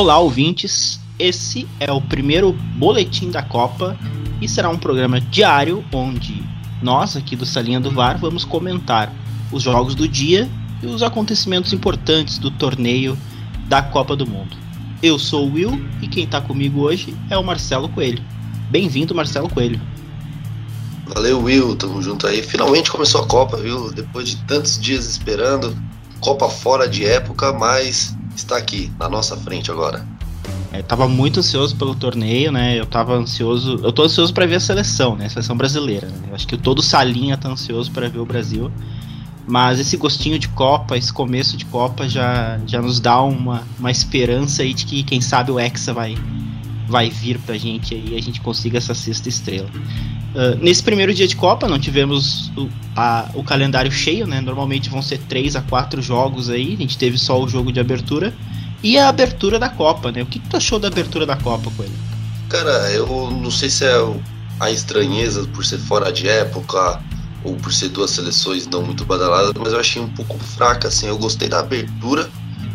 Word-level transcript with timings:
Olá, 0.00 0.18
ouvintes. 0.18 0.98
Esse 1.18 1.68
é 1.78 1.92
o 1.92 2.00
primeiro 2.00 2.54
boletim 2.78 3.30
da 3.30 3.42
Copa 3.42 3.98
e 4.40 4.48
será 4.48 4.70
um 4.70 4.78
programa 4.78 5.20
diário 5.20 5.84
onde 5.92 6.42
nós 6.80 7.18
aqui 7.18 7.36
do 7.36 7.44
Salinha 7.44 7.78
do 7.78 7.90
VAR 7.90 8.16
vamos 8.18 8.42
comentar 8.42 9.12
os 9.52 9.62
jogos 9.62 9.94
do 9.94 10.08
dia 10.08 10.48
e 10.82 10.86
os 10.86 11.02
acontecimentos 11.02 11.74
importantes 11.74 12.38
do 12.38 12.50
torneio 12.50 13.14
da 13.68 13.82
Copa 13.82 14.16
do 14.16 14.26
Mundo. 14.26 14.56
Eu 15.02 15.18
sou 15.18 15.46
o 15.46 15.52
Will 15.52 15.86
e 16.00 16.08
quem 16.08 16.24
está 16.24 16.40
comigo 16.40 16.80
hoje 16.80 17.14
é 17.28 17.36
o 17.36 17.44
Marcelo 17.44 17.86
Coelho. 17.90 18.24
Bem-vindo, 18.70 19.14
Marcelo 19.14 19.50
Coelho. 19.50 19.78
Valeu, 21.08 21.42
Will, 21.42 21.76
tamo 21.76 22.00
junto 22.00 22.26
aí. 22.26 22.42
Finalmente 22.42 22.90
começou 22.90 23.20
a 23.20 23.26
Copa, 23.26 23.58
viu? 23.58 23.92
Depois 23.92 24.30
de 24.30 24.36
tantos 24.46 24.80
dias 24.80 25.04
esperando. 25.04 25.76
Copa 26.20 26.48
fora 26.48 26.88
de 26.88 27.04
época, 27.04 27.52
mas 27.52 28.16
está 28.34 28.56
aqui, 28.56 28.92
na 28.98 29.08
nossa 29.08 29.36
frente 29.36 29.70
agora. 29.70 30.06
É, 30.72 30.82
tava 30.82 31.08
muito 31.08 31.40
ansioso 31.40 31.74
pelo 31.76 31.94
torneio, 31.94 32.52
né? 32.52 32.78
Eu 32.78 32.86
tava 32.86 33.14
ansioso. 33.14 33.80
Eu 33.82 33.92
tô 33.92 34.04
ansioso 34.04 34.32
para 34.32 34.46
ver 34.46 34.56
a 34.56 34.60
seleção, 34.60 35.16
né? 35.16 35.26
A 35.26 35.28
seleção 35.28 35.56
brasileira. 35.56 36.06
Né? 36.06 36.28
Eu 36.28 36.34
acho 36.34 36.46
que 36.46 36.56
todo 36.56 36.80
Salinha 36.80 37.36
tá 37.36 37.48
ansioso 37.48 37.90
para 37.90 38.08
ver 38.08 38.20
o 38.20 38.26
Brasil. 38.26 38.70
Mas 39.46 39.80
esse 39.80 39.96
gostinho 39.96 40.38
de 40.38 40.48
Copa, 40.48 40.96
esse 40.96 41.12
começo 41.12 41.56
de 41.56 41.64
Copa 41.64 42.08
já, 42.08 42.60
já 42.66 42.80
nos 42.80 43.00
dá 43.00 43.20
uma, 43.20 43.64
uma 43.78 43.90
esperança 43.90 44.62
aí 44.62 44.72
de 44.72 44.86
que 44.86 45.02
quem 45.02 45.20
sabe 45.20 45.50
o 45.50 45.58
Hexa 45.58 45.92
vai, 45.92 46.16
vai 46.90 47.08
vir 47.08 47.38
pra 47.38 47.56
gente 47.56 47.94
e 47.94 48.16
a 48.16 48.20
gente 48.20 48.40
consiga 48.40 48.78
essa 48.78 48.94
sexta 48.94 49.28
estrela. 49.28 49.70
Uh, 50.34 50.56
nesse 50.60 50.82
primeiro 50.82 51.14
dia 51.14 51.26
de 51.26 51.36
Copa 51.36 51.68
não 51.68 51.78
tivemos 51.78 52.48
o, 52.56 52.68
a, 52.96 53.30
o 53.34 53.44
calendário 53.44 53.90
cheio, 53.90 54.26
né? 54.26 54.40
Normalmente 54.40 54.90
vão 54.90 55.00
ser 55.00 55.18
três 55.18 55.54
a 55.54 55.62
quatro 55.62 56.02
jogos 56.02 56.50
aí. 56.50 56.74
A 56.74 56.76
gente 56.76 56.98
teve 56.98 57.16
só 57.16 57.40
o 57.40 57.48
jogo 57.48 57.72
de 57.72 57.78
abertura 57.78 58.34
e 58.82 58.98
a 58.98 59.08
abertura 59.08 59.58
da 59.58 59.68
Copa, 59.68 60.10
né? 60.10 60.22
O 60.22 60.26
que, 60.26 60.40
que 60.40 60.48
tu 60.48 60.56
achou 60.56 60.78
da 60.78 60.88
abertura 60.88 61.24
da 61.24 61.36
Copa, 61.36 61.70
Coelho? 61.76 61.92
Cara, 62.48 62.90
eu 62.90 63.30
não 63.30 63.50
sei 63.50 63.70
se 63.70 63.84
é 63.84 63.94
a 64.58 64.70
estranheza 64.70 65.46
por 65.54 65.64
ser 65.64 65.78
fora 65.78 66.12
de 66.12 66.28
época 66.28 67.00
ou 67.44 67.54
por 67.54 67.72
ser 67.72 67.88
duas 67.88 68.10
seleções 68.10 68.66
não 68.66 68.82
muito 68.82 69.04
badaladas, 69.04 69.52
mas 69.58 69.72
eu 69.72 69.80
achei 69.80 70.02
um 70.02 70.08
pouco 70.08 70.36
fraca, 70.38 70.88
assim. 70.88 71.06
Eu 71.06 71.18
gostei 71.18 71.48
da 71.48 71.60
abertura, 71.60 72.28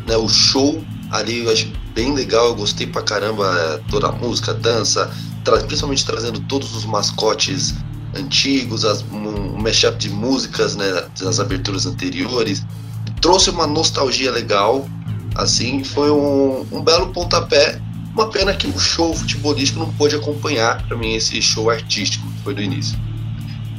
né? 0.08 0.16
O 0.16 0.30
show 0.30 0.82
ali 1.12 1.44
eu 1.44 1.52
achei 1.52 1.72
bem 1.94 2.14
legal, 2.14 2.48
eu 2.48 2.56
gostei 2.56 2.88
pra 2.88 3.02
caramba 3.02 3.46
é, 3.58 3.78
toda 3.90 4.08
a 4.08 4.12
música, 4.12 4.54
dança, 4.54 5.12
tra 5.44 5.58
principalmente 5.58 6.06
trazendo 6.06 6.40
todos 6.42 6.76
os 6.76 6.86
mascotes 6.86 7.76
antigos, 8.16 8.86
as, 8.86 9.02
um, 9.12 9.56
um 9.56 9.62
mashup 9.62 9.98
de 9.98 10.10
músicas, 10.10 10.76
né? 10.76 11.06
Das 11.20 11.40
aberturas 11.40 11.86
anteriores. 11.86 12.64
Trouxe 13.22 13.50
uma 13.50 13.66
nostalgia 13.66 14.32
legal, 14.32 14.88
Assim, 15.36 15.84
foi 15.84 16.10
um, 16.10 16.66
um 16.72 16.82
belo 16.82 17.10
pontapé. 17.10 17.80
Uma 18.14 18.30
pena 18.30 18.54
que 18.54 18.68
o 18.68 18.80
show 18.80 19.14
futebolístico 19.14 19.80
não 19.80 19.92
pôde 19.94 20.16
acompanhar 20.16 20.82
para 20.88 20.96
mim 20.96 21.14
esse 21.14 21.42
show 21.42 21.70
artístico 21.70 22.26
que 22.26 22.44
foi 22.44 22.54
do 22.54 22.62
início. 22.62 22.98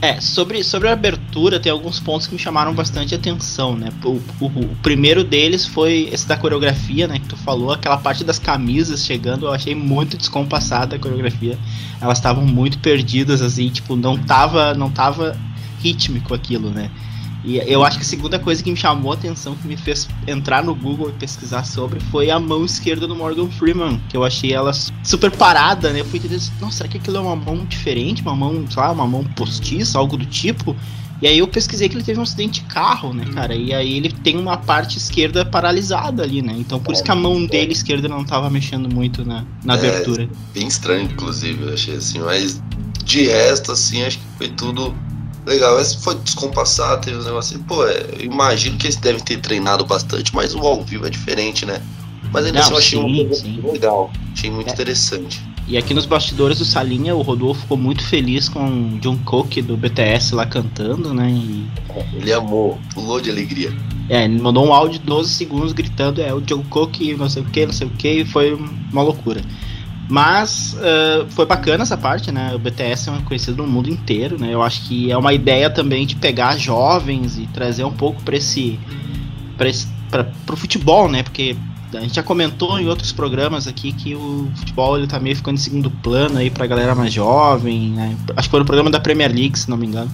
É, 0.03 0.21
sobre, 0.21 0.63
sobre 0.63 0.89
a 0.89 0.93
abertura, 0.93 1.59
tem 1.59 1.73
alguns 1.73 1.99
pontos 1.99 2.27
que 2.27 2.35
me 2.35 2.39
chamaram 2.39 2.75
bastante 2.75 3.15
atenção, 3.15 3.75
né? 3.75 3.89
O, 4.05 4.21
o, 4.41 4.47
o, 4.47 4.77
primeiro 4.83 5.25
deles 5.25 5.65
foi 5.65 6.11
esse 6.13 6.29
da 6.29 6.37
coreografia, 6.37 7.09
né? 7.09 7.19
Que 7.19 7.29
tu 7.29 7.37
falou, 7.37 7.73
aquela 7.73 7.97
parte 7.97 8.23
das 8.23 8.39
camisas 8.39 9.05
chegando, 9.05 9.47
eu 9.47 9.53
achei 9.53 9.75
muito 9.75 10.17
descompassada 10.19 10.97
a 10.97 10.99
coreografia. 10.99 11.59
Elas 12.01 12.19
estavam 12.19 12.45
muito 12.45 12.79
perdidas, 12.79 13.41
assim, 13.41 13.71
tipo, 13.71 13.97
não 13.97 14.19
tava, 14.19 14.75
não 14.75 14.91
tava 14.91 15.35
rítmico 15.83 16.35
aquilo, 16.35 16.71
né? 16.71 16.91
E 17.47 17.59
eu 17.59 17.85
acho 17.85 17.99
que 17.99 18.03
a 18.03 18.09
segunda 18.09 18.41
coisa 18.41 18.61
que 18.61 18.69
me 18.69 18.77
chamou 18.77 19.13
a 19.13 19.15
atenção, 19.15 19.55
que 19.55 19.69
me 19.69 19.77
fez 19.77 20.09
entrar 20.27 20.65
no 20.65 20.75
Google 20.75 21.11
e 21.11 21.13
pesquisar 21.13 21.63
sobre, 21.63 22.01
foi 22.01 22.29
a 22.29 22.41
mão 22.41 22.65
esquerda 22.65 23.07
do 23.07 23.15
Morgan 23.15 23.49
Freeman, 23.49 24.03
que 24.09 24.17
eu 24.17 24.25
achei 24.25 24.53
ela 24.53 24.73
super 25.05 25.31
parada, 25.31 25.93
né? 25.93 26.01
Eu 26.01 26.05
fui 26.05 26.19
entender, 26.19 26.43
nossa, 26.61 26.79
será 26.79 26.89
que 26.89 26.99
aquilo 26.99 27.19
é 27.19 27.21
uma 27.21 27.37
mão 27.37 27.65
diferente? 27.65 28.21
Uma 28.21 28.35
mão, 28.35 28.67
sei 28.69 28.83
lá, 28.83 28.91
uma 28.91 29.07
mão 29.07 29.23
postiça, 29.23 29.97
algo 29.97 30.17
do 30.17 30.27
tipo? 30.27 30.75
E 31.23 31.27
aí 31.29 31.39
eu 31.39 31.47
pesquisei 31.47 31.89
que 31.89 31.95
ele 31.95 32.03
teve 32.03 32.19
um 32.19 32.25
acidente 32.25 32.63
de 32.63 32.67
carro, 32.67 33.15
né, 33.15 33.25
cara? 33.33 33.55
E 33.55 33.73
aí 33.73 33.97
ele 33.97 34.11
tem 34.11 34.37
uma 34.37 34.57
parte 34.57 34.99
esquerda 34.99 35.45
paralisada 35.45 36.25
ali, 36.25 36.43
né? 36.43 36.55
Então 36.59 36.81
por 36.81 36.93
isso 36.93 37.03
que 37.03 37.13
a 37.13 37.15
mão 37.15 37.47
dele 37.47 37.73
esquerda 37.73 38.09
não 38.09 38.25
tava 38.25 38.51
mexendo 38.51 38.93
muito 38.93 39.25
na, 39.25 39.45
na 39.65 39.75
é, 39.75 39.79
abertura. 39.79 40.29
Bem 40.53 40.67
estranho, 40.67 41.05
inclusive, 41.05 41.63
eu 41.63 41.73
achei 41.73 41.95
assim, 41.95 42.19
mas 42.19 42.61
de 43.05 43.27
resto, 43.29 43.71
assim, 43.71 44.03
acho 44.03 44.19
que 44.19 44.25
foi 44.37 44.49
tudo 44.49 44.93
legal. 45.47 45.81
Esse 45.81 45.99
foi 45.99 46.15
descompassado, 46.17 47.03
teve 47.03 47.17
um 47.17 47.23
negócio 47.23 47.57
assim, 47.57 47.65
pô, 47.65 47.87
é, 47.87 48.07
eu 48.19 48.25
imagino 48.25 48.77
que 48.77 48.87
eles 48.87 48.97
devem 48.97 49.23
ter 49.23 49.41
treinado 49.41 49.87
bastante, 49.87 50.35
mas 50.35 50.55
o 50.55 50.61
ao 50.61 50.83
vivo 50.83 51.07
é 51.07 51.11
diferente, 51.11 51.65
né? 51.65 51.81
Mas 52.33 52.45
ainda 52.45 52.61
assim 52.61 52.73
eu 52.73 52.77
achei 52.77 53.01
sim, 53.01 53.33
sim. 53.33 53.61
legal, 53.63 54.11
achei 54.33 54.51
muito 54.51 54.69
é. 54.69 54.73
interessante. 54.73 55.43
E 55.69 55.77
aqui 55.77 55.93
nos 55.95 56.07
bastidores 56.07 56.59
do 56.59 56.65
Salinha, 56.65 57.15
o 57.15 57.23
Rodolfo 57.23 57.63
ficou 57.63 57.77
muito 57.77 58.05
feliz 58.05 58.49
com 58.49 58.69
o 58.69 58.99
John 59.01 59.19
Cook 59.25 59.57
do 59.63 59.77
BTS 59.77 60.35
lá 60.35 60.47
cantando, 60.47 61.13
né? 61.13 61.29
E... 61.29 61.67
Ele 62.15 62.33
amou, 62.33 62.79
pulou 62.95 63.21
de 63.21 63.31
alegria. 63.31 63.75
É, 64.09 64.25
ele 64.25 64.41
mandou 64.41 64.65
um 64.65 64.73
áudio 64.73 65.01
de 65.01 65.07
12 65.07 65.35
segundos 65.35 65.73
gritando, 65.73 66.21
é, 66.21 66.33
o 66.33 66.41
John 66.41 66.63
Cook, 66.71 67.01
não 67.19 67.29
sei 67.29 67.43
o 67.43 67.47
que, 67.47 67.67
não 67.67 67.73
sei 67.73 67.89
o 67.89 67.91
que, 67.91 68.09
e 68.09 68.25
foi 68.25 68.55
uma 68.55 69.03
loucura. 69.03 69.43
Mas 70.09 70.75
uh, 70.75 71.27
foi 71.31 71.47
bacana 71.47 71.83
essa 71.83 71.97
parte, 71.97 72.31
né? 72.31 72.53
O 72.55 72.59
BTS 72.59 73.11
é 73.11 73.19
conhecido 73.25 73.63
no 73.63 73.69
mundo 73.69 73.91
inteiro, 73.91 74.39
né? 74.39 74.55
Eu 74.55 74.63
acho 74.63 74.83
que 74.83 75.11
é 75.11 75.17
uma 75.17 75.33
ideia 75.33 75.69
também 75.69 76.07
de 76.07 76.15
pegar 76.15 76.57
jovens 76.57 77.37
e 77.39 77.47
trazer 77.49 77.85
um 77.85 77.93
pouco 77.93 78.23
para 78.23 78.37
esse, 78.37 78.79
para 79.57 79.69
esse 79.69 79.89
pra, 80.11 80.57
futebol, 80.57 81.09
né? 81.09 81.25
Porque 81.25 81.57
a 81.93 82.01
gente 82.01 82.15
já 82.15 82.23
comentou 82.23 82.79
em 82.79 82.87
outros 82.87 83.11
programas 83.11 83.67
aqui 83.67 83.93
que 83.93 84.15
o 84.15 84.49
futebol 84.55 84.97
ele 84.97 85.09
tá 85.09 85.19
meio 85.19 85.35
ficando 85.35 85.57
em 85.57 85.61
segundo 85.61 85.91
plano 85.91 86.39
aí 86.39 86.51
pra 86.51 86.69
galera 86.69 86.95
mais 86.95 87.13
jovem, 87.13 87.91
né? 87.91 88.17
Acho 88.37 88.49
que 88.49 88.51
foi 88.51 88.61
no 88.61 88.67
programa 88.67 88.91
da 88.91 89.01
Premier 89.01 89.33
League, 89.33 89.59
se 89.59 89.69
não 89.69 89.77
me 89.77 89.87
engano, 89.87 90.11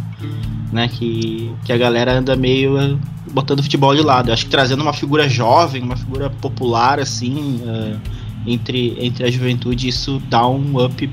né? 0.73 0.89
Que, 0.89 1.53
que 1.67 1.73
a 1.73 1.77
galera 1.77 2.19
anda 2.19 2.35
meio 2.35 2.79
uh, 2.79 2.99
botando 3.31 3.63
futebol 3.63 3.95
de 3.95 4.01
lado. 4.01 4.31
Eu 4.31 4.33
acho 4.33 4.47
que 4.47 4.51
trazendo 4.51 4.81
uma 4.83 4.95
figura 4.95 5.29
jovem, 5.29 5.83
uma 5.83 5.97
figura 5.97 6.31
popular 6.31 6.99
assim. 6.99 7.61
Uh, 7.63 8.22
entre, 8.47 8.97
entre 8.99 9.25
a 9.25 9.31
juventude, 9.31 9.89
isso 9.89 10.21
dá 10.29 10.47
um 10.47 10.85
up 10.85 11.11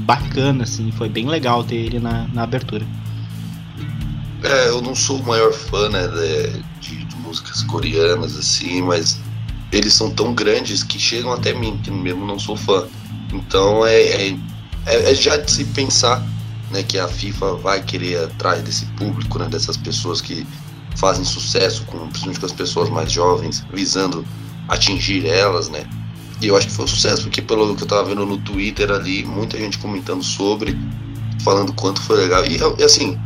bacana, 0.00 0.64
assim. 0.64 0.90
Foi 0.92 1.08
bem 1.08 1.26
legal 1.26 1.64
ter 1.64 1.76
ele 1.76 1.98
na, 1.98 2.26
na 2.28 2.42
abertura. 2.42 2.86
É, 4.42 4.68
eu 4.68 4.80
não 4.80 4.94
sou 4.94 5.18
o 5.18 5.26
maior 5.26 5.52
fã, 5.52 5.88
né, 5.88 6.06
de, 6.80 7.04
de, 7.04 7.16
músicas 7.16 7.62
coreanas, 7.64 8.36
assim, 8.36 8.82
mas 8.82 9.20
eles 9.72 9.92
são 9.92 10.10
tão 10.10 10.32
grandes 10.32 10.84
que 10.84 10.98
chegam 10.98 11.32
até 11.32 11.52
mim, 11.52 11.80
que 11.82 11.90
mesmo 11.90 12.24
não 12.24 12.38
sou 12.38 12.56
fã. 12.56 12.86
Então 13.32 13.84
é, 13.84 14.00
é, 14.00 14.36
é, 14.86 15.10
é 15.10 15.14
já 15.14 15.36
de 15.36 15.50
se 15.50 15.64
pensar 15.64 16.24
né, 16.70 16.82
que 16.82 16.98
a 16.98 17.08
FIFA 17.08 17.56
vai 17.56 17.82
querer 17.82 18.24
atrás 18.24 18.62
desse 18.62 18.86
público, 18.86 19.38
né, 19.38 19.48
dessas 19.48 19.76
pessoas 19.76 20.20
que 20.20 20.46
fazem 20.96 21.24
sucesso, 21.24 21.84
com, 21.86 21.98
principalmente 22.06 22.40
com 22.40 22.46
as 22.46 22.52
pessoas 22.52 22.88
mais 22.88 23.10
jovens, 23.10 23.64
visando 23.72 24.24
atingir 24.68 25.26
elas, 25.26 25.68
né? 25.68 25.86
E 26.40 26.48
eu 26.48 26.56
acho 26.56 26.66
que 26.66 26.72
foi 26.72 26.84
um 26.84 26.88
sucesso, 26.88 27.22
porque 27.22 27.40
pelo 27.40 27.74
que 27.74 27.82
eu 27.82 27.86
tava 27.88 28.04
vendo 28.04 28.26
no 28.26 28.38
Twitter 28.38 28.90
ali, 28.90 29.24
muita 29.24 29.56
gente 29.56 29.78
comentando 29.78 30.22
sobre, 30.22 30.78
falando 31.42 31.72
quanto 31.72 32.00
foi 32.02 32.16
legal. 32.16 32.44
E, 32.44 32.58
e 32.78 32.84
assim, 32.84 33.18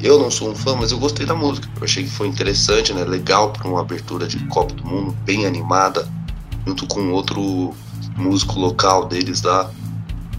eu 0.00 0.18
não 0.18 0.30
sou 0.30 0.50
um 0.50 0.54
fã, 0.54 0.76
mas 0.76 0.92
eu 0.92 0.98
gostei 0.98 1.24
da 1.24 1.34
música. 1.34 1.68
Eu 1.76 1.84
achei 1.84 2.04
que 2.04 2.10
foi 2.10 2.28
interessante, 2.28 2.92
né? 2.92 3.04
Legal 3.04 3.52
para 3.52 3.66
uma 3.66 3.80
abertura 3.80 4.26
de 4.26 4.38
Copa 4.46 4.74
do 4.74 4.84
Mundo, 4.84 5.16
bem 5.24 5.46
animada, 5.46 6.06
junto 6.66 6.86
com 6.86 7.10
outro 7.10 7.74
músico 8.16 8.60
local 8.60 9.06
deles 9.06 9.42
lá. 9.42 9.70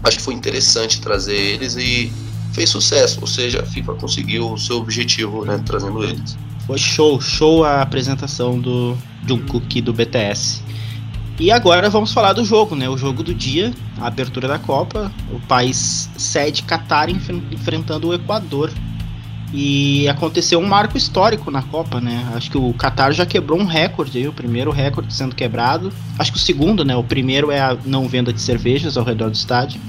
Acho 0.04 0.18
que 0.18 0.22
foi 0.22 0.34
interessante 0.34 1.00
trazer 1.00 1.36
eles 1.36 1.76
e 1.76 2.12
fez 2.52 2.70
sucesso, 2.70 3.20
ou 3.20 3.26
seja, 3.26 3.62
a 3.62 3.66
FIFA 3.66 3.94
conseguiu 3.94 4.52
o 4.52 4.58
seu 4.58 4.76
objetivo, 4.76 5.44
né, 5.44 5.62
trazendo 5.64 6.02
eles. 6.02 6.36
Foi 6.66 6.78
show, 6.78 7.20
show 7.20 7.64
a 7.64 7.82
apresentação 7.82 8.58
do 8.58 8.96
Jungkook 9.26 9.80
do 9.82 9.92
BTS. 9.92 10.62
E 11.40 11.50
agora 11.50 11.88
vamos 11.88 12.12
falar 12.12 12.34
do 12.34 12.44
jogo, 12.44 12.76
né? 12.76 12.86
O 12.86 12.98
jogo 12.98 13.22
do 13.22 13.34
dia, 13.34 13.72
a 13.98 14.08
abertura 14.08 14.46
da 14.46 14.58
Copa, 14.58 15.10
o 15.32 15.40
país 15.40 16.10
sede 16.14 16.62
Qatar 16.64 17.08
enfrentando 17.08 18.08
o 18.08 18.14
Equador. 18.14 18.70
E 19.50 20.06
aconteceu 20.06 20.60
um 20.60 20.66
marco 20.66 20.98
histórico 20.98 21.50
na 21.50 21.62
Copa, 21.62 21.98
né? 21.98 22.30
Acho 22.34 22.50
que 22.50 22.58
o 22.58 22.74
Qatar 22.74 23.12
já 23.12 23.24
quebrou 23.24 23.58
um 23.58 23.64
recorde, 23.64 24.28
o 24.28 24.34
primeiro 24.34 24.70
recorde 24.70 25.14
sendo 25.14 25.34
quebrado. 25.34 25.90
Acho 26.18 26.30
que 26.30 26.36
o 26.36 26.40
segundo, 26.40 26.84
né? 26.84 26.94
O 26.94 27.02
primeiro 27.02 27.50
é 27.50 27.58
a 27.58 27.74
não 27.86 28.06
venda 28.06 28.34
de 28.34 28.40
cervejas 28.42 28.98
ao 28.98 29.04
redor 29.04 29.30
do 29.30 29.34
estádio. 29.34 29.80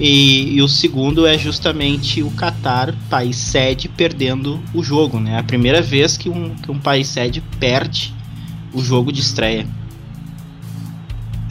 E, 0.00 0.54
e 0.54 0.62
o 0.62 0.68
segundo 0.68 1.26
é 1.26 1.36
justamente 1.36 2.22
o 2.22 2.30
Qatar, 2.30 2.94
país 3.10 3.36
sede, 3.36 3.90
perdendo 3.90 4.58
o 4.72 4.82
jogo, 4.82 5.20
né? 5.20 5.38
A 5.38 5.42
primeira 5.42 5.82
vez 5.82 6.16
que 6.16 6.30
um, 6.30 6.54
que 6.54 6.70
um 6.70 6.78
país 6.78 7.08
sede 7.08 7.42
perde 7.60 8.14
o 8.72 8.82
jogo 8.82 9.12
de 9.12 9.20
estreia. 9.20 9.66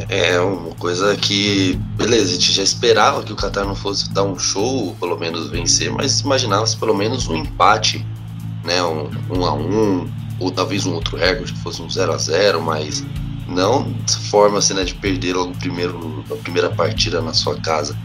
É 0.10 0.40
uma 0.40 0.74
coisa 0.76 1.18
que, 1.18 1.74
beleza, 1.98 2.30
a 2.30 2.34
gente 2.34 2.54
já 2.54 2.64
esperava 2.64 3.24
que 3.24 3.34
o 3.34 3.36
Qatar 3.36 3.66
não 3.66 3.76
fosse 3.76 4.10
dar 4.14 4.24
um 4.24 4.40
show, 4.40 4.96
pelo 5.00 5.18
menos 5.20 5.50
vencer, 5.50 5.92
mas 5.92 6.22
imaginava-se 6.22 6.78
pelo 6.78 6.96
menos 6.96 7.28
um 7.28 7.36
empate, 7.36 8.06
né? 8.64 8.82
Um, 8.84 9.10
um 9.30 9.46
a 9.46 9.54
um, 9.54 10.10
ou 10.40 10.50
talvez 10.50 10.86
um 10.86 10.94
outro 10.94 11.18
recorde 11.18 11.52
que 11.52 11.60
fosse 11.60 11.82
um 11.82 11.90
0 11.90 12.14
a 12.14 12.18
0 12.18 12.62
mas 12.62 13.04
Não 13.48 13.94
forma 14.30 14.60
assim, 14.60 14.74
né, 14.74 14.84
de 14.84 14.94
perder 14.96 15.36
logo 15.36 15.54
primeiro, 15.56 16.24
a 16.32 16.36
primeira 16.36 16.70
partida 16.70 17.22
na 17.22 17.34
sua 17.34 17.60
casa. 17.60 17.98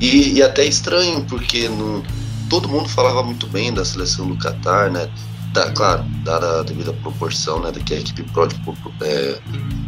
E, 0.00 0.34
e 0.34 0.42
até 0.42 0.64
estranho, 0.64 1.24
porque 1.24 1.68
no, 1.68 2.02
todo 2.48 2.68
mundo 2.68 2.88
falava 2.88 3.22
muito 3.22 3.46
bem 3.46 3.72
da 3.72 3.84
seleção 3.84 4.28
do 4.28 4.36
Qatar, 4.36 4.90
né? 4.90 5.08
Da, 5.52 5.70
claro, 5.72 6.04
dada 6.24 6.60
a 6.60 6.62
devida 6.62 6.92
proporção 6.94 7.60
né, 7.60 7.72
que 7.72 7.94
a 7.94 7.98
equipe 7.98 8.22
pode 8.32 8.54
é, 9.00 9.40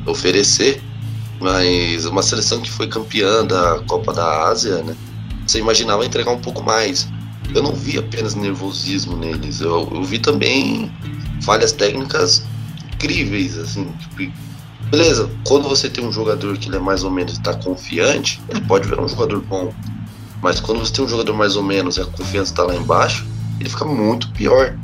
oferecer, 0.07 0.83
mas 1.41 2.05
uma 2.05 2.23
seleção 2.23 2.61
que 2.61 2.71
foi 2.71 2.87
campeã 2.87 3.45
da 3.45 3.81
Copa 3.87 4.13
da 4.13 4.49
Ásia, 4.49 4.83
né? 4.83 4.95
Você 5.47 5.59
imaginava 5.59 6.05
entregar 6.05 6.31
um 6.31 6.41
pouco 6.41 6.63
mais. 6.63 7.09
Eu 7.55 7.63
não 7.63 7.73
vi 7.73 7.99
apenas 7.99 8.35
nervosismo 8.35 9.17
neles, 9.17 9.61
eu, 9.61 9.89
eu 9.93 10.05
vi 10.05 10.19
também 10.19 10.93
falhas 11.43 11.73
técnicas 11.73 12.45
incríveis, 12.95 13.59
assim, 13.59 13.87
tipo, 13.99 14.33
beleza, 14.91 15.29
quando 15.45 15.69
você 15.69 15.89
tem 15.89 16.05
um 16.05 16.13
jogador 16.13 16.57
que 16.59 16.69
ele 16.69 16.77
é 16.77 16.81
mais 16.81 17.03
ou 17.03 17.11
menos 17.11 17.33
está 17.33 17.55
confiante, 17.55 18.41
ele 18.49 18.61
pode 18.61 18.89
virar 18.89 19.03
um 19.03 19.09
jogador 19.09 19.41
bom. 19.41 19.73
Mas 20.43 20.61
quando 20.61 20.79
você 20.79 20.93
tem 20.93 21.05
um 21.05 21.09
jogador 21.09 21.35
mais 21.35 21.57
ou 21.57 21.63
menos 21.63 21.97
e 21.97 22.01
a 22.01 22.07
confiança 22.07 22.53
está 22.53 22.63
lá 22.63 22.75
embaixo, 22.75 23.27
ele 23.59 23.69
fica 23.69 23.85
muito 23.85 24.31
pior. 24.33 24.77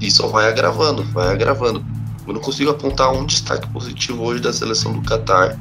E 0.00 0.10
só 0.10 0.26
vai 0.26 0.48
agravando, 0.48 1.04
vai 1.04 1.28
agravando. 1.28 1.84
Eu 2.26 2.34
não 2.34 2.40
consigo 2.40 2.70
apontar 2.70 3.12
um 3.12 3.24
destaque 3.24 3.68
positivo 3.68 4.24
hoje 4.24 4.40
da 4.40 4.52
seleção 4.52 4.92
do 4.92 5.02
Qatar, 5.02 5.58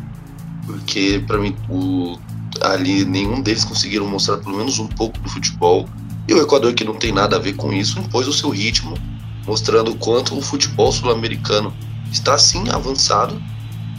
porque 0.65 1.23
para 1.25 1.37
mim 1.37 1.55
o, 1.69 2.17
ali 2.61 3.05
nenhum 3.05 3.41
deles 3.41 3.63
conseguiram 3.63 4.07
mostrar 4.07 4.37
pelo 4.37 4.57
menos 4.57 4.79
um 4.79 4.87
pouco 4.87 5.19
do 5.19 5.29
futebol. 5.29 5.87
E 6.27 6.33
o 6.33 6.41
Equador, 6.41 6.73
que 6.73 6.83
não 6.83 6.95
tem 6.95 7.11
nada 7.11 7.35
a 7.35 7.39
ver 7.39 7.53
com 7.53 7.73
isso, 7.73 7.99
impôs 7.99 8.27
o 8.27 8.33
seu 8.33 8.49
ritmo, 8.49 8.97
mostrando 9.45 9.91
o 9.91 9.95
quanto 9.95 10.37
o 10.37 10.41
futebol 10.41 10.91
sul-americano 10.91 11.73
está 12.11 12.37
sim 12.37 12.69
avançado. 12.69 13.41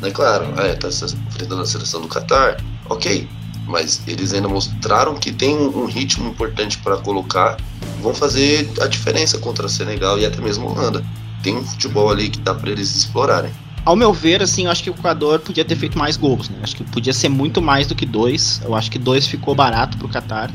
Né? 0.00 0.10
Claro, 0.10 0.58
é, 0.58 0.74
tá 0.74 0.88
enfrentando 0.88 1.60
a 1.60 1.66
seleção 1.66 2.00
do 2.00 2.08
Qatar, 2.08 2.62
ok 2.88 3.28
mas 3.66 4.00
eles 4.06 4.32
ainda 4.32 4.48
mostraram 4.48 5.14
que 5.14 5.32
tem 5.32 5.56
um, 5.56 5.86
ritmo 5.86 6.28
importante 6.28 6.78
para 6.78 6.96
colocar, 6.98 7.56
vão 8.00 8.14
fazer 8.14 8.70
a 8.80 8.86
diferença 8.86 9.38
contra 9.38 9.68
Senegal 9.68 10.18
e 10.18 10.26
até 10.26 10.40
mesmo 10.40 10.68
Holanda. 10.68 11.04
Tem 11.42 11.56
um 11.56 11.64
futebol 11.64 12.10
ali 12.10 12.28
que 12.28 12.38
dá 12.40 12.54
para 12.54 12.70
eles 12.70 12.94
explorarem. 12.94 13.52
Ao 13.84 13.94
meu 13.94 14.12
ver, 14.12 14.42
assim, 14.42 14.64
eu 14.64 14.70
acho 14.70 14.82
que 14.82 14.90
o 14.90 14.94
Equador 14.94 15.40
podia 15.40 15.64
ter 15.64 15.76
feito 15.76 15.98
mais 15.98 16.16
gols, 16.16 16.48
né? 16.48 16.56
Acho 16.62 16.76
que 16.76 16.84
podia 16.84 17.12
ser 17.12 17.28
muito 17.28 17.60
mais 17.60 17.86
do 17.86 17.94
que 17.94 18.06
dois. 18.06 18.60
Eu 18.64 18.74
acho 18.74 18.90
que 18.90 18.98
dois 18.98 19.26
ficou 19.26 19.54
barato 19.54 19.98
pro 19.98 20.08
Qatar. 20.08 20.50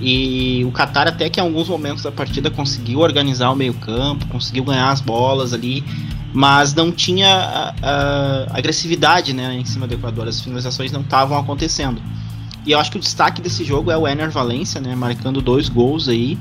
E 0.00 0.64
o 0.64 0.72
Qatar 0.72 1.08
até 1.08 1.28
que 1.28 1.40
em 1.40 1.42
alguns 1.42 1.68
momentos 1.68 2.02
da 2.02 2.12
partida 2.12 2.50
conseguiu 2.50 3.00
organizar 3.00 3.50
o 3.50 3.56
meio-campo, 3.56 4.26
conseguiu 4.26 4.64
ganhar 4.64 4.90
as 4.90 5.00
bolas 5.00 5.52
ali, 5.52 5.84
mas 6.32 6.74
não 6.74 6.92
tinha 6.92 7.74
agressividade, 8.50 9.32
né, 9.32 9.54
em 9.54 9.64
cima 9.64 9.86
do 9.86 9.94
Equador. 9.94 10.28
As 10.28 10.40
finalizações 10.40 10.92
não 10.92 11.00
estavam 11.00 11.38
acontecendo. 11.38 12.00
E 12.66 12.72
eu 12.72 12.78
acho 12.78 12.90
que 12.90 12.98
o 12.98 13.00
destaque 13.00 13.40
desse 13.40 13.64
jogo 13.64 13.90
é 13.90 13.96
o 13.96 14.06
Ener 14.06 14.30
Valência, 14.30 14.82
né? 14.82 14.94
Marcando 14.94 15.40
dois 15.40 15.68
gols 15.68 16.08
aí. 16.08 16.38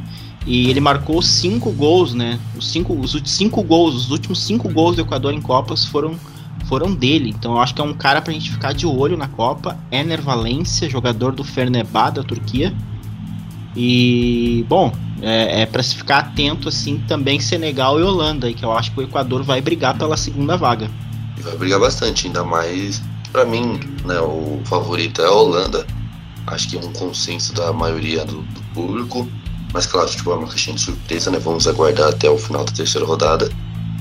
E 0.49 0.67
ele 0.67 0.79
marcou 0.79 1.21
cinco 1.21 1.71
gols, 1.71 2.15
né? 2.15 2.39
Os 2.57 2.71
cinco, 2.71 2.99
os 2.99 3.15
cinco 3.25 3.61
gols, 3.61 3.93
os 3.93 4.09
últimos 4.09 4.43
cinco 4.43 4.67
gols 4.67 4.95
do 4.95 5.03
Equador 5.03 5.31
em 5.31 5.39
Copas 5.39 5.85
foram, 5.85 6.15
foram 6.65 6.91
dele. 6.91 7.29
Então 7.29 7.51
eu 7.51 7.59
acho 7.59 7.75
que 7.75 7.81
é 7.81 7.83
um 7.83 7.93
cara 7.93 8.19
pra 8.19 8.33
gente 8.33 8.49
ficar 8.49 8.73
de 8.73 8.87
olho 8.87 9.15
na 9.15 9.27
Copa. 9.27 9.77
Ener 9.91 10.19
Valência, 10.19 10.89
jogador 10.89 11.33
do 11.33 11.43
Fernebá 11.43 12.09
da 12.09 12.23
Turquia. 12.23 12.75
E, 13.75 14.65
bom, 14.67 14.91
é, 15.21 15.61
é 15.61 15.65
para 15.67 15.83
se 15.83 15.95
ficar 15.95 16.17
atento 16.17 16.67
assim 16.67 16.97
também 17.07 17.39
Senegal 17.39 17.99
e 17.99 18.03
Holanda, 18.03 18.51
que 18.51 18.65
eu 18.65 18.71
acho 18.71 18.91
que 18.91 19.01
o 19.01 19.03
Equador 19.03 19.43
vai 19.43 19.61
brigar 19.61 19.95
pela 19.99 20.17
segunda 20.17 20.57
vaga. 20.57 20.89
Vai 21.43 21.57
brigar 21.57 21.79
bastante, 21.79 22.25
ainda 22.25 22.43
mais 22.43 22.99
para 23.31 23.45
mim, 23.45 23.79
né, 24.03 24.19
o 24.19 24.59
favorito 24.65 25.21
é 25.21 25.27
a 25.27 25.31
Holanda 25.31 25.85
acho 26.53 26.69
que 26.69 26.77
é 26.77 26.79
um 26.79 26.91
consenso 26.93 27.53
da 27.53 27.71
maioria 27.71 28.25
do, 28.25 28.41
do 28.41 28.61
público. 28.73 29.27
Mas 29.74 29.86
claro, 29.86 30.10
tipo, 30.10 30.31
é 30.31 30.36
uma 30.36 30.48
caixinha 30.48 30.75
de 30.75 30.81
surpresa, 30.81 31.30
né? 31.30 31.39
Vamos 31.39 31.68
aguardar 31.68 32.10
até 32.10 32.30
o 32.30 32.38
final 32.38 32.66
da 32.66 32.71
terceira 32.71 33.06
rodada. 33.06 33.50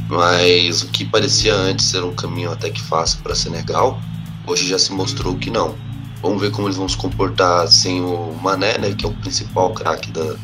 Mas 0.09 0.83
o 0.83 0.89
que 0.89 1.05
parecia 1.05 1.55
antes 1.55 1.87
ser 1.87 2.03
um 2.03 2.15
caminho 2.15 2.51
até 2.51 2.71
que 2.71 2.81
fácil 2.81 3.21
para 3.23 3.35
Senegal, 3.35 4.01
hoje 4.47 4.67
já 4.67 4.79
se 4.79 4.91
mostrou 4.93 5.37
que 5.37 5.51
não. 5.51 5.75
Vamos 6.23 6.41
ver 6.41 6.51
como 6.51 6.67
eles 6.67 6.79
vão 6.79 6.89
se 6.89 6.97
comportar 6.97 7.69
sem 7.69 8.01
o 8.01 8.35
Mané, 8.43 8.79
né, 8.79 8.95
que 8.95 9.05
é 9.05 9.09
o 9.09 9.13
principal 9.15 9.73
craque 9.75 10.11
da, 10.11 10.35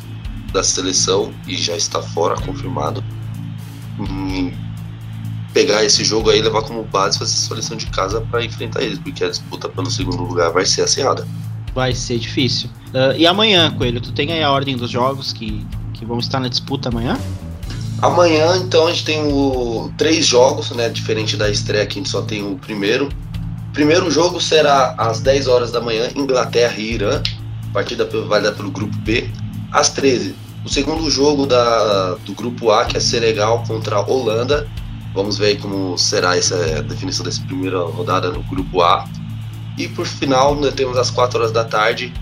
da 0.53 0.63
seleção 0.63 1.33
e 1.47 1.57
já 1.57 1.75
está 1.75 2.03
fora, 2.03 2.39
confirmado. 2.43 3.03
E 3.99 4.53
pegar 5.55 5.83
esse 5.83 6.05
jogo 6.05 6.29
aí, 6.29 6.43
levar 6.43 6.63
como 6.63 6.85
base, 6.85 7.19
fazer 7.19 7.33
sua 7.33 7.57
lição 7.57 7.77
de 7.77 7.87
casa 7.87 8.21
para 8.21 8.45
enfrentar 8.45 8.83
eles, 8.83 8.99
porque 8.99 9.25
a 9.25 9.31
disputa 9.31 9.69
pelo 9.69 9.91
segundo 9.91 10.23
lugar 10.23 10.53
vai 10.53 10.67
ser 10.67 10.83
acirrada 10.83 11.27
vai 11.75 11.95
ser 11.95 12.19
difícil. 12.19 12.71
Uh, 12.89 13.17
e 13.17 13.27
amanhã, 13.27 13.71
Coelho, 13.73 14.01
tu 14.01 14.13
tem 14.13 14.33
aí 14.33 14.43
a 14.43 14.51
ordem 14.51 14.77
dos 14.77 14.91
jogos 14.91 15.33
que, 15.33 15.67
que 15.93 16.05
vão 16.05 16.19
estar 16.19 16.39
na 16.39 16.49
disputa 16.49 16.89
amanhã? 16.89 17.19
Amanhã, 18.01 18.57
então, 18.59 18.87
a 18.87 18.91
gente 18.91 19.05
tem 19.05 19.23
o, 19.23 19.91
três 19.97 20.27
jogos, 20.27 20.71
né? 20.73 20.89
Diferente 20.89 21.37
da 21.37 21.49
estreia 21.49 21.87
que 21.87 21.99
a 21.99 22.03
gente 22.03 22.11
só 22.11 22.23
tem 22.23 22.43
o 22.43 22.57
primeiro. 22.57 23.09
O 23.71 23.73
primeiro 23.73 24.11
jogo 24.11 24.41
será 24.41 24.95
às 24.99 25.21
10 25.21 25.49
horas 25.49 25.73
da 25.73 25.81
manhã, 25.81 26.09
Inglaterra 26.15 26.75
e 26.77 26.93
Irã. 26.95 27.23
Partida 27.73 28.05
válida 28.29 28.53
pelo 28.53 28.71
grupo 28.71 28.97
B. 28.99 29.29
Às 29.73 29.89
13, 29.89 30.35
o 30.65 30.69
segundo 30.69 31.11
jogo 31.11 31.47
da, 31.47 32.15
do 32.25 32.33
grupo 32.35 32.71
A, 32.71 32.85
que 32.85 32.97
é 32.97 33.01
Senegal 33.01 33.65
contra 33.67 34.01
Holanda. 34.01 34.69
Vamos 35.13 35.39
ver 35.39 35.59
como 35.59 35.97
será 35.99 36.37
essa 36.37 36.83
definição 36.83 37.25
dessa 37.25 37.43
primeira 37.43 37.81
rodada 37.81 38.31
no 38.31 38.43
grupo 38.45 38.83
A. 38.83 39.05
E 39.77 39.89
por 39.89 40.07
final, 40.07 40.55
nós 40.55 40.73
temos 40.75 40.97
às 40.97 41.11
4 41.11 41.39
horas 41.39 41.53
da 41.53 41.65
tarde, 41.65 42.13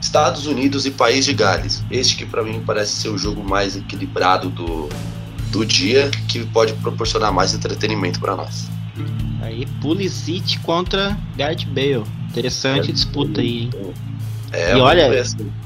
Estados 0.00 0.46
Unidos 0.46 0.86
e 0.86 0.90
País 0.90 1.24
de 1.24 1.32
Gales. 1.32 1.82
Este 1.90 2.16
que 2.16 2.26
para 2.26 2.42
mim 2.42 2.62
parece 2.64 2.92
ser 2.92 3.08
o 3.08 3.18
jogo 3.18 3.42
mais 3.42 3.76
equilibrado 3.76 4.50
do, 4.50 4.88
do 5.50 5.64
dia, 5.64 6.10
que 6.28 6.44
pode 6.46 6.72
proporcionar 6.74 7.32
mais 7.32 7.54
entretenimento 7.54 8.20
para 8.20 8.36
nós. 8.36 8.68
Aí 9.40 9.66
Pulisic 9.80 10.58
contra 10.60 11.16
Gareth 11.36 11.66
Bale. 11.66 12.04
Interessante 12.30 12.90
é, 12.90 12.92
disputa 12.92 13.40
aí. 13.40 13.70
É, 14.52 14.76
e 14.76 14.80
olha, 14.80 15.10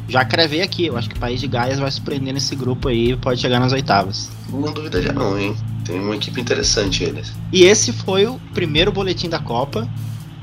já 0.09 0.25
cravei 0.25 0.63
aqui, 0.63 0.87
eu 0.87 0.97
acho 0.97 1.09
que 1.09 1.17
o 1.17 1.19
País 1.19 1.41
de 1.41 1.49
Gales 1.49 1.79
vai 1.79 1.91
surpreender 1.91 2.33
nesse 2.33 2.55
grupo 2.55 2.89
aí 2.89 3.13
e 3.13 3.17
pode 3.17 3.41
chegar 3.41 3.59
nas 3.59 3.73
oitavas. 3.73 4.31
Não 4.49 4.73
duvidaria 4.73 5.13
não, 5.13 5.39
hein? 5.39 5.57
Tem 5.85 5.99
uma 6.01 6.15
equipe 6.17 6.41
interessante 6.41 7.05
eles. 7.05 7.33
E 7.53 7.65
esse 7.65 7.93
foi 7.93 8.27
o 8.27 8.41
primeiro 8.55 8.93
boletim 8.93 9.29
da 9.29 9.39
Copa 9.39 9.89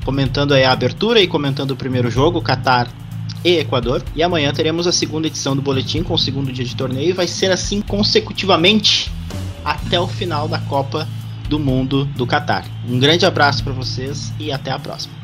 comentando 0.04 0.52
a 0.52 0.70
abertura 0.70 1.20
e 1.20 1.26
comentando 1.26 1.72
o 1.72 1.76
primeiro 1.76 2.10
jogo, 2.10 2.42
Qatar 2.42 2.88
e 3.44 3.58
Equador. 3.58 4.02
E 4.14 4.22
amanhã 4.22 4.52
teremos 4.52 4.86
a 4.86 4.92
segunda 4.92 5.26
edição 5.26 5.56
do 5.56 5.62
boletim 5.62 6.02
com 6.02 6.14
o 6.14 6.18
segundo 6.18 6.52
dia 6.52 6.64
de 6.64 6.76
torneio 6.76 7.10
e 7.10 7.12
vai 7.12 7.26
ser 7.26 7.50
assim 7.50 7.80
consecutivamente 7.80 9.10
até 9.64 9.98
o 9.98 10.06
final 10.06 10.46
da 10.46 10.58
Copa 10.58 11.08
do 11.48 11.58
Mundo 11.58 12.04
do 12.16 12.26
Qatar. 12.26 12.64
Um 12.88 12.98
grande 12.98 13.26
abraço 13.26 13.64
para 13.64 13.72
vocês 13.72 14.32
e 14.38 14.52
até 14.52 14.70
a 14.70 14.78
próxima. 14.78 15.23